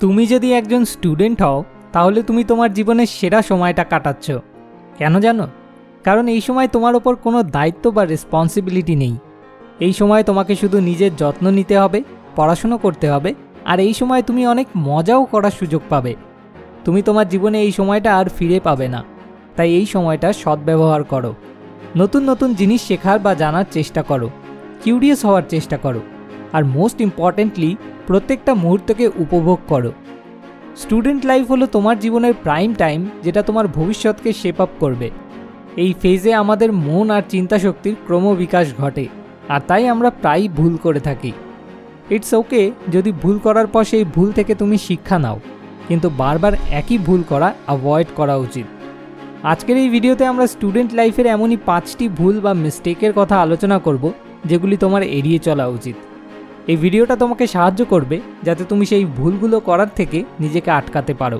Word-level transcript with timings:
তুমি 0.00 0.26
যদি 0.26 0.52
একজন 0.52 0.84
স্টুডেন্ট 0.84 1.42
হও, 1.42 1.64
তাহলে 1.92 2.22
তুমি 2.22 2.44
তোমার 2.44 2.74
জীবনের 2.74 3.06
সেরা 3.06 3.42
সময়টা 3.42 3.84
কাটাচ্ছ। 3.84 4.30
কেন 4.98 5.20
জানো? 5.20 5.48
কারণ 6.04 6.28
এই 6.28 6.40
সময় 6.40 6.68
তোমার 6.68 6.96
ওপর 6.96 7.16
কোনো 7.16 7.42
দায়িত্ব 7.42 7.90
বা 7.90 8.04
রেসপন্সিবিলিটি 8.04 8.96
নেই। 8.96 9.16
এই 9.80 9.92
সময় 9.92 10.22
তোমাকে 10.22 10.56
শুধু 10.56 10.80
নিজের 10.80 11.16
যত্ন 11.16 11.50
নিতে 11.50 11.78
হবে, 11.78 12.02
পড়াশুনো 12.36 12.78
করতে 12.78 13.10
হবে, 13.10 13.34
আর 13.64 13.80
এই 13.80 13.94
সময় 13.94 14.22
তুমি 14.22 14.46
অনেক 14.46 14.66
মজাও 14.76 15.24
করার 15.24 15.50
সুযোগ 15.50 15.82
পাবে। 15.88 16.14
তুমি 16.84 17.02
তোমার 17.02 17.28
জীবনে 17.28 17.62
এই 17.62 17.72
সময়টা 17.72 18.16
আর 18.16 18.28
ফিরে 18.28 18.60
পাবে 18.60 18.88
না। 18.88 19.04
তাই 19.56 19.74
এই 19.74 19.86
সময়টা 19.86 20.32
সদ্ব্যবহার 20.32 21.04
করো। 21.04 21.34
নতুন 21.96 22.30
নতুন 22.30 22.54
জিনিস 22.54 22.82
শেখার 22.82 23.18
বা 23.18 23.34
জানার 23.34 23.64
চেষ্টা 23.70 24.02
করো। 24.02 24.30
কিউরিয়াস 24.84 25.24
হওয়ার 25.24 25.42
চেষ্টা 25.48 25.76
করো। 25.76 26.00
আর 26.56 26.62
মোস্ট 26.76 26.98
ইম্পর্ট্যান্টলি 27.06 27.70
প্রত্যেকটা 28.08 28.52
মুহূর্তকে 28.62 29.04
উপভোগ 29.24 29.58
করো। 29.72 29.90
স্টুডেন্ট 30.82 31.22
লাইফ 31.30 31.44
হলো 31.52 31.64
তোমার 31.76 31.96
জীবনের 32.04 32.34
প্রাইম 32.44 32.70
টাইম 32.82 33.00
যেটা 33.24 33.40
তোমার 33.42 33.66
ভবিষ্যৎকে 33.76 34.30
শেপ 34.40 34.58
আপ 34.64 34.72
করবে। 34.82 35.08
এই 35.82 35.92
ফেজে 36.02 36.32
আমাদের 36.42 36.70
মন 36.86 37.06
আর 37.16 37.22
চিন্তাশক্তির 37.32 37.94
ক্রমবিকাশ 38.06 38.66
ঘটে, 38.80 39.04
আর 39.54 39.60
তাই 39.68 39.84
আমরা 39.94 40.08
প্রায়ই 40.22 40.48
ভুল 40.58 40.74
করে 40.84 41.00
থাকি। 41.08 41.32
ইটস 42.14 42.32
ওকে 42.40 42.62
যদি 42.94 43.10
ভুল 43.22 43.36
করার 43.46 43.68
পর 43.74 43.82
সেই 43.90 44.04
ভুল 44.14 44.28
থেকে 44.38 44.52
তুমি 44.54 44.76
শিক্ষা 44.88 45.18
নাও, 45.24 45.38
কিন্তু 45.88 46.08
বারবার 46.20 46.54
একই 46.80 46.98
ভুল 47.06 47.20
করা 47.30 47.48
অ্যাভয়েড 47.66 48.08
করা 48.18 48.34
উচিত। 48.46 48.66
আজকের 49.42 49.76
এই 49.82 49.88
ভিডিওতে 49.94 50.24
আমরা 50.32 50.46
স্টুডেন্ট 50.54 50.90
লাইফের 50.98 51.26
এমনই 51.26 51.58
পাঁচটি 51.68 52.04
ভুল 52.18 52.34
বা 52.44 52.52
মিস্টেকের 52.64 53.12
কথা 53.18 53.36
আলোচনা 53.44 53.76
করব, 53.86 54.04
যেগুলি 54.50 54.76
তোমার 54.84 55.02
এড়িয়ে 55.18 55.38
চলা 55.38 55.66
উচিত। 55.76 55.96
এই 56.68 56.78
ভিডিওটা 56.84 57.14
তোমাকে 57.16 57.44
সাহায্য 57.46 57.80
করবে 57.84 58.16
যাতে 58.46 58.62
তুমি 58.64 58.84
সেই 58.86 59.04
ভুলগুলো 59.04 59.56
করার 59.60 59.90
থেকে 59.96 60.18
নিজেকে 60.40 60.70
আটকাতে 60.70 61.14
পারো। 61.14 61.38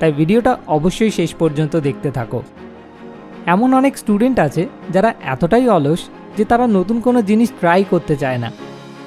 তাই 0.00 0.12
ভিডিওটা 0.12 0.52
অবশ্যই 0.66 1.10
শেষ 1.10 1.30
পর্যন্ত 1.34 1.74
দেখতে 1.76 2.10
থাকো। 2.10 2.40
এমন 3.46 3.68
অনেক 3.74 3.94
স্টুডেন্ট 3.98 4.38
আছে 4.38 4.62
যারা 4.90 5.10
এতটাই 5.24 5.66
অলস 5.68 6.00
যে 6.36 6.44
তারা 6.44 6.64
নতুন 6.66 6.96
কোনো 7.00 7.22
জিনিস 7.22 7.48
ট্রাই 7.60 7.84
করতে 7.84 8.14
চায় 8.16 8.38
না 8.38 8.50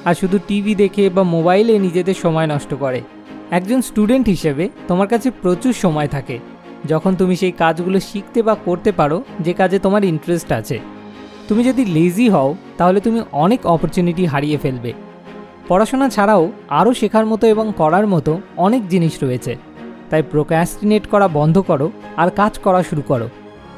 আর 0.04 0.14
শুধু 0.14 0.36
টিভি 0.48 0.72
দেখে 0.74 1.04
বা 1.10 1.22
মোবাইলে 1.34 1.74
নিজেদের 1.78 2.14
সময় 2.14 2.46
নষ্ট 2.46 2.74
করে। 2.74 3.00
একজন 3.50 3.80
স্টুডেন্ট 3.80 4.26
হিসেবে 4.28 4.64
তোমার 4.88 5.08
কাছে 5.08 5.28
প্রচুর 5.42 5.72
সময় 5.84 6.08
থাকে। 6.08 6.38
যখন 6.86 7.12
তুমি 7.14 7.36
সেই 7.36 7.54
কাজগুলো 7.62 7.98
শিখতে 8.00 8.42
বা 8.42 8.54
করতে 8.66 8.92
পারো, 8.92 9.18
যে 9.40 9.52
কাজে 9.52 9.78
তোমার 9.78 10.02
ইন্টারেস্ট 10.04 10.52
আছে। 10.52 10.76
তুমি 11.48 11.62
যদি 11.64 11.82
লেজি 11.84 12.26
হও, 12.28 12.50
তাহলে 12.78 12.98
তুমি 13.00 13.20
অনেক 13.44 13.60
অপরচুনিটি 13.66 14.24
হারিয়ে 14.26 14.58
ফেলবে। 14.58 14.92
পড়াশোনা 15.68 16.08
ছাড়াও 16.08 16.52
আরও 16.68 16.94
শেখার 16.94 17.26
মতো 17.26 17.46
এবং 17.46 17.72
করার 17.76 18.06
মতো 18.06 18.40
অনেক 18.56 18.88
জিনিস 18.88 19.22
রয়েছে। 19.22 19.56
তাই 20.10 20.22
প্রোক্যাস্টিনেট 20.30 21.06
করা 21.06 21.28
বন্ধ 21.28 21.58
করো 21.60 21.90
আর 22.16 22.30
কাজ 22.30 22.58
করা 22.58 22.82
শুরু 22.82 23.02
করো। 23.02 23.28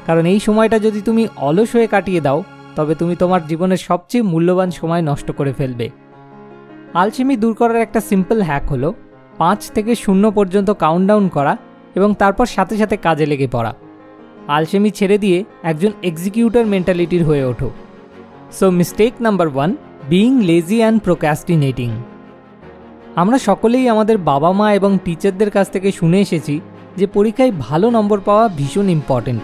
কারণ 0.05 0.25
এই 0.25 0.39
সময়টা 0.39 0.79
যদি 0.79 1.01
তুমি 1.01 1.27
অলস 1.37 1.75
হয়ে 1.75 1.87
কাটিয়ে 1.87 2.21
দাও, 2.21 2.43
তবে 2.75 2.95
তুমি 2.95 3.15
তোমার 3.15 3.47
জীবনের 3.47 3.77
সবচেয়ে 3.77 4.23
মূল্যবান 4.23 4.71
সময় 4.71 5.01
নষ্ট 5.01 5.31
করে 5.31 5.53
ফেলবে। 5.53 5.89
আলসেমি 6.93 7.37
দূর 7.37 7.53
করার 7.53 7.75
একটা 7.75 7.99
সিম্পল 7.99 8.41
হ্যাক 8.41 8.65
হলো, 8.71 8.93
পাঁচ 9.37 9.71
থেকে 9.71 9.95
শূন্য 9.95 10.31
পর্যন্ত 10.31 10.69
কাউন্টডাউন 10.69 11.27
করা 11.27 11.57
এবং 11.95 12.15
তারপর 12.19 12.45
সাথে 12.45 12.77
সাথে 12.77 12.97
কাজে 12.97 13.25
লেগে 13.25 13.47
পড়া। 13.51 13.73
আলসেমি 14.47 14.89
ছেড়ে 14.89 15.17
দিয়ে 15.17 15.43
একজন 15.63 15.91
এক্সিকিউটর 16.03 16.65
মেন্টালিটির 16.65 17.23
হয়ে 17.23 17.43
ওঠো। 17.45 17.69
So 18.51 18.71
mistake 18.71 19.13
number 19.21 19.47
one 19.47 19.75
being 20.09 20.41
lazy 20.41 20.77
and 20.77 21.03
procrastinating 21.03 21.89
আমরা 23.15 23.37
সকলেই 23.37 23.89
আমাদের 23.89 24.17
বাবা 24.17 24.51
মা 24.51 24.73
এবং 24.73 24.97
টিচারদের 25.05 25.49
কাছ 25.51 25.67
থেকে 25.71 25.91
শুনে 25.91 26.19
এসেছি 26.19 26.61
যে 26.97 27.07
পরীক্ষায় 27.07 27.51
ভালো 27.59 27.89
নম্বর 27.89 28.19
পাওয়া 28.19 28.47
ভীষণ 28.47 28.89
ইম্পর্টেন্ট 28.89 29.41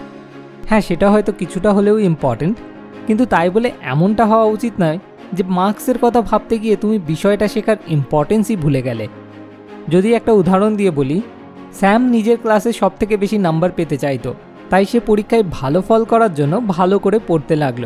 হ্যাঁ 0.69 0.81
সেটা 0.81 1.11
হয়তো 1.11 1.31
কিছুটা 1.31 1.73
হলেও 1.73 1.99
ইম্পর্টেন্ট 1.99 2.57
কিন্তু 3.07 3.25
তাই 3.25 3.49
বলে 3.49 3.71
এমনটা 3.81 4.25
হওয়া 4.25 4.45
উচিত 4.45 4.73
নয় 4.79 4.99
যে 5.33 5.43
মার্কসের 5.47 5.97
কথা 5.97 6.21
ভাবতে 6.21 6.57
গিয়ে 6.57 6.75
তুমি 6.75 6.97
বিষয়টা 6.99 7.47
শেখার 7.47 7.77
ইম্পর্টেন্সই 7.87 8.55
ভুলে 8.55 8.81
গেলে। 8.81 9.07
যদি 9.89 10.13
একটা 10.13 10.31
উদাহরণ 10.31 10.75
দিয়ে 10.75 10.91
বলি, 10.91 11.21
স্যাম 11.73 12.01
নিজের 12.09 12.37
ক্লাসে 12.37 12.71
সব 12.71 12.91
থেকে 12.99 13.17
বেশি 13.17 13.37
নাম্বার 13.37 13.71
পেতে 13.71 13.97
চাইতো, 13.97 14.33
তাই 14.69 14.85
সে 14.85 14.99
পরীক্ষায় 14.99 15.43
ভালো 15.51 15.81
ফল 15.81 16.05
করার 16.05 16.33
জন্য 16.33 16.61
ভালো 16.67 16.99
করে 16.99 17.19
পড়তে 17.27 17.55
লাগল। 17.55 17.85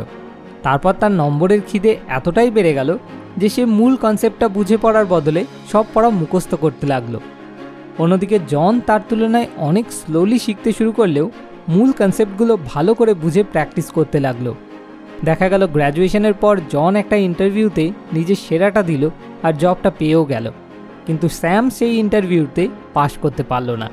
তারপর 0.68 0.94
তার 0.94 1.12
নম্বরের 1.12 1.62
খিদে 1.68 1.98
এতটাই 2.08 2.52
বেড়ে 2.52 2.74
গেল 2.74 2.98
যে 3.38 3.50
সে 3.50 3.66
মূল 3.66 3.96
কনসেপ্টটা 3.96 4.48
বুঝে 4.48 4.78
পড়ার 4.78 5.06
বদলে 5.06 5.46
সব 5.72 5.86
পড়া 5.94 6.10
মুখস্থ 6.10 6.56
করতে 6.56 6.88
লাগল। 6.88 7.20
অন্যদিকে 8.00 8.40
জন 8.48 8.80
তার 8.86 9.00
তুলনায় 9.10 9.48
অনেক 9.58 9.86
স্লোলি 9.92 10.40
শিখতে 10.40 10.72
শুরু 10.72 10.92
করলেও 10.92 11.32
মূল 11.68 11.92
কনসেপ্টগুলো 11.92 12.58
ভালো 12.66 12.94
করে 12.94 13.14
বুঝে 13.14 13.44
প্র্যাকটিস 13.44 13.92
করতে 13.92 14.20
লাগল। 14.20 14.54
দেখা 15.24 15.50
গেল 15.50 15.68
গ্র্যাজুয়েশনের 15.68 16.34
পর 16.34 16.60
জন 16.72 16.96
একটা 16.96 17.16
ইন্টারভিউতে 17.16 17.92
নিজের 18.14 18.36
সেরাটা 18.36 18.82
দিল 18.84 19.10
আর 19.44 19.54
জবটা 19.54 19.92
পেয়েও 19.98 20.24
গেল। 20.24 20.52
কিন্তু 21.06 21.30
স্যাম 21.30 21.70
সেই 21.70 21.96
ইন্টারভিউতে 21.96 22.68
পাশ 22.94 23.12
করতে 23.22 23.44
পারল 23.44 23.72
না। 23.72 23.90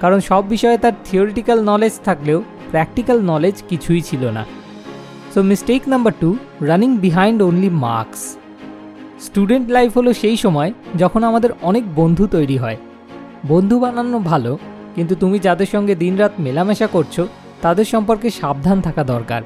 কারণ 0.00 0.20
সব 0.20 0.48
বিষয়ে 0.48 0.78
তার 0.78 0.92
থিওরিটিক্যাল 1.04 1.64
নলেজ 1.64 1.92
থাকলেও 2.04 2.42
প্র্যাকটিক্যাল 2.70 3.20
নলেজ 3.20 3.62
কিছুই 3.68 4.00
ছিল 4.00 4.30
না। 4.30 4.57
So 5.34 5.42
mistake 5.42 5.88
number 5.88 6.12
two 6.20 6.36
running 6.60 6.96
behind 6.96 7.42
only 7.42 7.70
marks 7.70 8.36
student 9.20 9.70
life 9.70 9.98
হলো 9.98 10.12
সেই 10.12 10.36
সময় 10.36 10.72
যখন 10.98 11.24
আমাদের 11.24 11.50
অনেক 11.62 11.94
বন্ধু 11.94 12.26
তৈরি 12.26 12.56
হয়। 12.56 12.76
বন্ধু 13.48 13.78
বানানো 13.78 14.18
ভালো, 14.18 14.58
কিন্তু 14.94 15.14
তুমি 15.14 15.38
যাদের 15.38 15.66
সঙ্গে 15.66 15.94
দিনরাত 15.94 16.32
মেলামেশা 16.38 16.86
করছ, 16.86 17.20
তাদের 17.62 17.84
সম্পর্কে 17.84 18.30
সাবধান 18.30 18.80
থাকা 18.80 19.04
দরকার। 19.04 19.42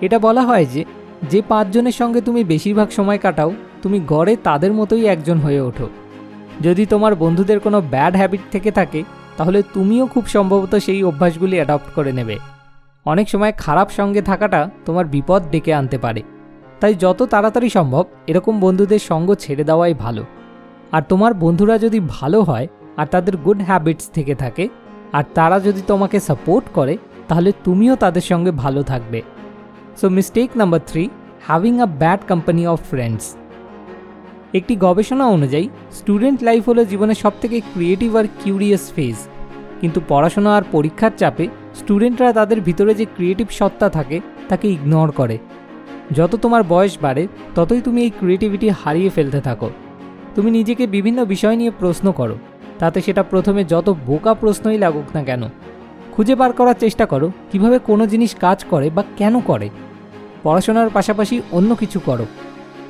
এটা 0.00 0.18
বলা 0.18 0.42
হয় 0.42 0.66
যে 0.74 0.84
যে 1.30 1.42
পাঁচজনের 1.48 1.92
সঙ্গে 1.92 2.20
তুমি 2.20 2.44
বেশিরভাগ 2.44 2.90
সময় 2.90 3.18
কাটাও, 3.18 3.52
তুমি 3.82 4.00
গড়ে 4.06 4.36
তাদের 4.36 4.72
মতোই 4.72 5.06
একজন 5.06 5.38
হয়ে 5.38 5.60
ওঠো। 5.60 5.88
যদি 6.60 6.86
তোমার 6.86 7.14
বন্ধুদের 7.14 7.60
কোনো 7.60 7.80
ব্যাড 7.80 8.16
হ্যাবিট 8.16 8.40
থেকে 8.52 8.70
থাকে, 8.70 9.02
তাহলে 9.36 9.62
তুমিও 9.74 10.06
খুব 10.06 10.26
সম্ভবত 10.26 10.74
সেই 10.74 11.04
অভ্যাসগুলি 11.04 11.56
অ্যাডপ্ট 11.56 11.94
করে 11.94 12.12
নেবে। 12.12 12.57
অনেক 13.06 13.26
সময় 13.28 13.52
খারাপ 13.58 13.88
সঙ্গে 13.90 14.22
থাকাটা 14.22 14.60
তোমার 14.86 15.04
বিপদ 15.04 15.42
ডেকে 15.50 15.72
আনতে 15.74 15.98
পারে। 15.98 16.22
তাই 16.80 16.94
যত 16.94 17.20
তাড়াতাড়ি 17.22 17.68
সম্ভব 17.68 18.04
এরকম 18.26 18.54
বন্ধুদের 18.60 19.02
সঙ্গ 19.10 19.28
ছেড়ে 19.34 19.64
দেওয়াই 19.64 19.94
ভালো। 19.94 20.22
আর 20.92 21.02
তোমার 21.08 21.32
বন্ধুরা 21.34 21.76
যদি 21.78 21.98
ভালো 22.16 22.38
হয়, 22.42 22.66
আর 22.96 23.06
তাদের 23.06 23.34
গুড 23.36 23.58
হ্যাবিটস 23.62 24.06
থেকে 24.10 24.34
থাকে, 24.34 24.64
আর 25.12 25.24
তারা 25.34 25.56
যদি 25.60 25.82
তোমাকে 25.82 26.18
সাপোর্ট 26.20 26.64
করে, 26.74 26.94
তাহলে 27.28 27.50
তুমিও 27.64 27.94
তাদের 27.96 28.24
সঙ্গে 28.30 28.52
ভালো 28.62 28.80
থাকবে। 28.82 29.20
So 30.00 30.06
mistake 30.08 30.48
number 30.56 30.80
three 30.86 31.04
having 31.46 31.74
a 31.80 31.86
bad 32.00 32.20
company 32.28 32.62
of 32.66 32.78
friends 32.90 33.24
একটি 34.54 34.74
গবেষণা 34.76 35.26
অনুযায়ী 35.26 35.66
স্টুডেন্ট 35.92 36.38
লাইফ 36.42 36.62
হলো 36.68 36.82
জীবনের 36.84 37.18
সবথেকে 37.24 37.56
ক্রিয়েটিভ 37.72 38.10
আর 38.20 38.26
কিউরিয়াস 38.40 38.84
ফেজ 38.92 39.18
কিন্তু 39.80 39.98
পড়াশোনা 40.08 40.50
আর 40.56 40.64
পরীক্ষার 40.72 41.12
চাপে 41.16 41.44
স্টুডেন্টরা 41.78 42.30
তাদের 42.32 42.58
ভিতরে 42.60 42.92
যে 42.94 43.06
ক্রিয়েটিভ 43.16 43.48
সত্তা 43.50 43.88
থাকে, 43.88 44.16
তাকে 44.48 44.66
ইগনোর 44.68 45.10
করে। 45.10 45.36
যত 46.12 46.32
তোমার 46.36 46.62
বয়স 46.62 46.94
বাড়ে, 47.02 47.22
ততই 47.54 47.80
তুমি 47.80 47.98
এই 48.02 48.12
ক্রিয়েটিভিটি 48.18 48.68
হারিয়ে 48.80 49.10
ফেলতে 49.10 49.40
থাকো। 49.40 49.68
তুমি 50.34 50.48
নিজেকে 50.50 50.84
বিভিন্ন 50.86 51.18
বিষয় 51.24 51.56
নিয়ে 51.56 51.72
প্রশ্ন 51.80 52.06
করো, 52.12 52.36
তাতে 52.78 52.98
সেটা 53.00 53.22
প্রথমে 53.22 53.62
যত 53.64 53.86
বোকা 54.06 54.32
প্রশ্নই 54.34 54.78
লাগুক 54.78 55.06
না 55.14 55.22
কেন, 55.24 55.42
খুঁজে 56.12 56.34
বার 56.34 56.52
করার 56.52 56.78
চেষ্টা 56.78 57.04
করো, 57.06 57.28
কীভাবে 57.50 57.78
কোনো 57.78 58.04
জিনিস 58.06 58.32
কাজ 58.44 58.58
করে 58.64 58.86
বা 58.90 59.02
কেন 59.16 59.34
করে। 59.40 59.68
পড়াশোনার 60.42 60.88
পাশাপাশি 60.90 61.36
অন্য 61.52 61.70
কিছু 61.74 61.98
করো। 62.00 62.26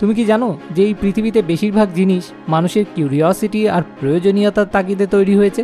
তুমি 0.00 0.12
কি 0.14 0.24
জানো 0.24 0.48
যে 0.74 0.82
এই 0.88 0.94
পৃথিবীতে 1.00 1.40
বেশিরভাগ 1.42 1.88
জিনিস 1.94 2.24
মানুষের 2.48 2.84
কিউরিওসিটি 2.94 3.60
আর 3.68 3.82
প্রয়োজনীয়তার 4.00 4.68
তাগিদে 4.74 5.06
তৈরি 5.06 5.34
হয়েছে? 5.36 5.62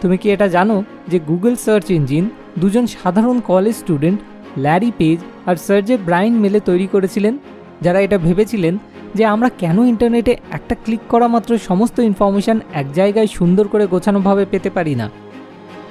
তুমি 0.00 0.16
কি 0.18 0.26
এটা 0.30 0.46
জানো 0.48 0.76
যে 1.08 1.18
গুগল 1.20 1.54
সার্চ 1.64 1.86
ইঞ্জিন 1.98 2.24
দুজন 2.58 2.86
সাধারণ 2.86 3.40
কলেজ 3.40 3.74
স্টুডেন্ট 3.76 4.20
ল্যারি 4.58 4.92
পেজ 4.98 5.18
আর 5.46 5.56
সার্জে 5.56 5.96
ব্রাইন 5.96 6.34
মেলে 6.34 6.60
তৈরি 6.60 6.86
করেছিলেন, 6.86 7.38
যারা 7.82 8.00
এটা 8.00 8.18
ভেবেছিলেন 8.18 8.78
যে 9.14 9.24
আমরা 9.24 9.48
কেন 9.58 9.84
ইন্টারনেটে 9.84 10.36
একটা 10.50 10.74
ক্লিক 10.84 11.00
করা 11.08 11.28
মাত্র 11.28 11.58
সমস্ত 11.58 11.98
ইনফরমেশান 12.00 12.60
এক 12.74 12.92
জায়গায় 12.92 13.26
সুন্দর 13.26 13.68
করে 13.68 13.86
গোছানোভাবে 13.86 14.44
পেতে 14.44 14.70
পারি 14.70 14.94
না। 14.94 15.10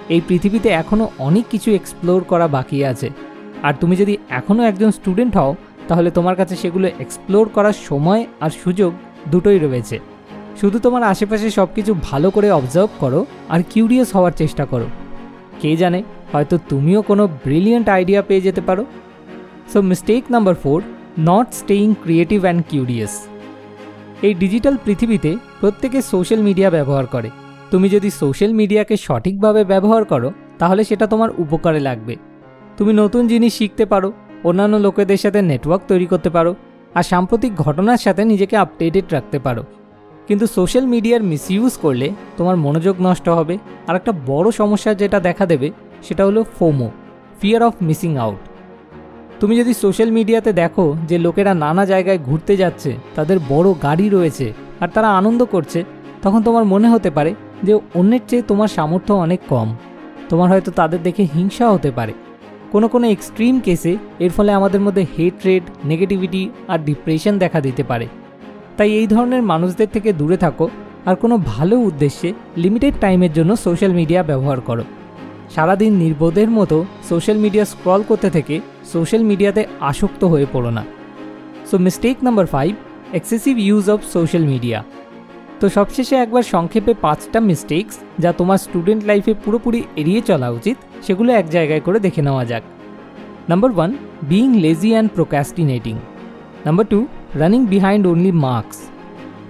এই 0.09 0.21
পৃথিবীতে 0.27 0.69
এখনও 0.69 1.11
অনেক 1.19 1.45
কিছু 1.50 1.71
এক্সপ্লোর 1.71 2.23
করা 2.23 2.47
বাকি 2.47 2.85
আছে। 2.85 3.09
আর 3.63 3.73
তুমি 3.81 3.95
যদি 3.95 4.17
এখনও 4.29 4.63
একজন 4.63 4.91
স্টুডেন্ট 4.91 5.38
হও, 5.38 5.56
তাহলে 5.88 6.11
তোমার 6.11 6.35
কাছে 6.35 6.56
সেগুলো 6.56 6.89
এক্সপ্লোর 7.00 7.50
করার 7.50 7.73
সময় 7.73 8.25
আর 8.41 8.50
সুযোগ 8.50 8.94
দুটোই 9.27 9.59
রয়েছে। 9.59 10.00
শুধু 10.59 10.79
তোমার 10.79 11.03
আশেপাশে 11.03 11.50
সব 11.50 11.67
কিছু 11.75 11.94
ভালো 11.94 12.29
করে 12.29 12.51
অবজার্ভ 12.51 12.89
করো 13.00 13.25
আর 13.50 13.63
কিউরিয়াস 13.69 14.15
হওয়ার 14.15 14.31
চেষ্টা 14.31 14.65
করো। 14.65 14.88
কে 15.61 15.77
জানে 15.77 16.03
হয়তো 16.34 16.56
তুমিও 16.70 17.02
কোনো 17.02 17.24
ব্রিলিয়েন্ট 17.28 17.88
আইডিয়া 17.90 18.22
পেয়ে 18.22 18.42
যেতে 18.42 18.62
পারো। 18.62 18.86
So 19.72 19.81
mistake 19.81 20.24
number 20.31 20.56
four 20.56 20.80
not 21.20 21.48
staying 21.54 21.88
creative 22.04 22.40
and 22.44 22.62
curious 22.70 23.14
এই 24.22 24.34
ডিজিটাল 24.34 24.76
পৃথিবীতে 24.86 25.31
প্রত্যেকে 25.62 26.02
সোশ্যাল 26.02 26.42
মিডিয়া 26.42 26.70
ব্যবহার 26.70 27.06
করে। 27.06 27.30
তুমি 27.72 27.90
যদি 27.90 28.10
সোশ্যাল 28.10 28.52
মিডিয়াকে 28.54 28.98
সঠিকভাবে 28.98 29.64
ব্যবহার 29.64 30.04
করো, 30.06 30.30
তাহলে 30.60 30.81
সেটা 30.84 31.06
তোমার 31.08 31.30
উপকারে 31.38 31.80
লাগবে। 31.80 32.16
তুমি 32.78 32.92
নতুন 32.94 33.28
জিনিস 33.28 33.52
শিখতে 33.54 33.86
পারো, 33.86 34.10
অন্যান্য 34.44 34.76
লোকেদের 34.76 35.18
সাথে 35.18 35.42
নেটওয়ার্ক 35.42 35.84
তৈরি 35.88 36.06
করতে 36.06 36.30
পারো, 36.30 36.56
আর 36.96 37.04
সাম্প্রতিক 37.04 37.52
ঘটনার 37.56 37.98
সাথে 37.98 38.22
নিজেকে 38.26 38.56
আপডেটেড 38.58 39.06
রাখতে 39.12 39.40
পারো। 39.40 39.64
কিন্তু 40.28 40.46
সোশ্যাল 40.48 40.86
মিডিয়ার 40.86 41.22
মিসইউজ 41.24 41.78
করলে 41.78 42.08
তোমার 42.38 42.56
মনোযোগ 42.58 42.96
নষ্ট 43.02 43.30
হবে, 43.30 43.58
আর 43.88 43.96
একটা 43.96 44.12
বড় 44.28 44.48
সমস্যা 44.52 44.92
যেটা 44.94 45.20
দেখা 45.20 45.46
দেবে 45.46 45.72
সেটা 46.04 46.25
হলো 46.25 46.44
FOMO 46.44 46.90
fear 47.42 47.63
of 47.63 47.74
missing 47.81 48.18
out 48.18 48.42
তুমি 49.40 49.57
যদি 49.57 49.74
সোশ্যাল 49.74 50.12
মিডিয়াতে 50.12 50.54
দেখো 50.54 50.96
যে 51.07 51.18
লোকেরা 51.18 51.54
নানা 51.54 51.86
জায়গায় 51.86 52.18
ঘুরতে 52.18 52.57
যাচ্ছে, 52.57 52.96
তাদের 53.16 53.40
বড় 53.50 53.74
গাড়ি 53.84 54.10
রয়েছে 54.10 54.54
আর 54.80 54.88
তারা 54.88 55.10
আনন্দ 55.10 55.46
করছে, 55.46 55.84
তখন 56.22 56.44
তোমার 56.44 56.66
মনে 56.66 56.88
হতে 56.88 57.10
পারে 57.10 57.36
যে 57.63 57.80
অন্যের 57.96 58.19
চেয়ে 58.28 58.42
তোমার 58.42 58.68
সামর্থ্য 58.68 59.13
অনেক 59.13 59.40
কম। 59.50 59.75
তোমার 60.30 60.50
হয়তো 60.50 60.72
তাদের 60.72 61.04
দেখে 61.04 61.24
হিংসা 61.24 61.69
হতে 61.69 61.92
পারে। 61.92 62.13
কোনো 62.72 62.88
কোনো 62.88 63.07
এক্সট্রিম 63.07 63.60
কেসে 63.60 63.98
এর 64.19 64.30
ফলে 64.30 64.52
আমাদের 64.54 64.81
মধ্যে 64.81 65.06
হেট 65.18 65.45
রেট 65.45 65.63
নেগেটিভিটি 65.86 66.50
আর 66.68 66.80
ডিপ্রেশন 66.80 67.38
দেখা 67.38 67.62
দিতে 67.62 67.84
পারে। 67.84 68.07
তাই 68.78 68.92
এই 68.92 69.07
ধরনের 69.07 69.42
মানুষদের 69.42 69.88
থেকে 69.88 70.13
দূরে 70.13 70.38
থাকো 70.38 70.69
আর 71.06 71.16
কোনো 71.16 71.38
ভালো 71.38 71.75
উদ্দেশ্যে 71.80 72.34
লিমিটেড 72.57 72.94
টাইমের 73.00 73.34
জন্য 73.34 73.56
সোশ্যাল 73.56 73.92
মিডিয়া 73.92 74.24
ব্যবহার 74.24 74.62
করো। 74.62 74.84
সারাদিন 75.56 75.92
নির্বোধের 75.94 76.50
মতো 76.57 76.78
সোশ্যাল 77.10 77.38
মিডিয়া 77.38 77.66
স্ক্রল 77.66 78.01
করতে 78.10 78.30
থেকে 78.30 78.56
সোশ্যাল 78.94 79.24
মিডিয়াতে 79.24 79.62
আসক্ত 79.80 80.22
হয়ে 80.24 80.48
পড়ো 80.54 80.72
না। 80.78 80.84
So 81.69 81.75
mistake 81.86 82.18
number 82.24 82.46
five 82.46 82.72
excessive 83.13 83.54
use 83.68 83.86
of 83.90 84.00
social 84.16 84.46
media 84.54 84.80
তো 85.60 85.66
সবশেষে 85.69 86.16
একবার 86.16 86.44
সংক্ষেপে 86.54 86.94
পাঁচটা 87.06 87.40
মিস্টেকস 87.40 87.96
যা 88.19 88.31
তোমার 88.34 88.57
স্টুডেন্ট 88.57 89.01
লাইফে 89.10 89.34
পুরোপুরি 89.44 89.80
এড়িয়ে 90.01 90.22
চলা 90.22 90.50
উচিত, 90.50 90.78
সেগুলো 91.06 91.30
এক 91.34 91.46
জায়গায় 91.50 91.84
করে 91.86 92.00
দেখে 92.00 92.22
নেওয়া 92.22 92.44
যাক। 92.45 92.63
Number 93.50 93.72
one 93.75 93.92
being 94.30 94.50
lazy 94.66 94.90
and 94.94 95.10
procrastinating 95.16 95.95
number 96.66 96.86
two 96.86 97.00
running 97.36 97.62
behind 97.66 98.04
only 98.12 98.31
marks 98.45 98.80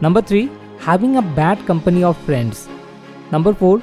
number 0.03 0.23
three 0.29 0.41
having 0.85 1.11
a 1.21 1.23
bad 1.37 1.57
company 1.67 2.01
of 2.09 2.15
friends 2.25 2.57
number 3.33 3.53
four 3.53 3.75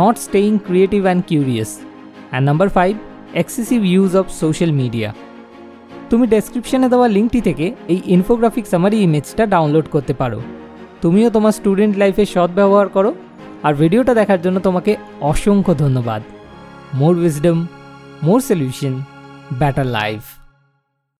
not 0.00 0.16
staying 0.18 0.52
creative 0.66 1.00
and 1.04 1.22
curious 1.26 1.70
and 1.78 2.44
number 2.48 2.68
five 2.68 2.92
excessive 3.34 3.78
use 3.84 4.16
of 4.16 4.26
social 4.42 4.72
media 4.72 5.10
তুমি 6.10 6.24
ডেসক্রিপশনে 6.26 6.88
দেওয়া 6.88 7.08
লিঙ্কটি 7.08 7.40
থেকে 7.40 7.66
এই 7.88 8.00
infographic 8.06 8.64
summary 8.66 8.96
ইমেজটা 8.96 9.44
download 9.46 9.86
করতে 9.90 10.14
পারো। 10.14 10.40
তুমিও 11.02 11.28
তোমার 11.30 11.52
স্টুডেন্ট 11.52 11.94
লাইফে 11.96 12.24
সৎ 12.24 12.50
ব্যবহার 12.50 12.88
করো। 12.88 13.10
আর 13.62 13.72
ভিডিওটা 13.74 14.12
দেখার 14.14 14.40
জন্য 14.42 14.56
তোমাকে 14.60 14.92
অসংখ্য 15.20 15.72
ধন্যবাদ। 15.74 16.22
More 16.94 17.14
wisdom 17.18 17.58
more 18.22 18.40
solution 18.40 18.94
better 19.58 19.86
life 19.86 20.22